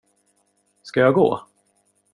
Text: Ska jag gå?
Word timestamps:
Ska 0.81 0.99
jag 0.99 1.13
gå? 1.13 1.41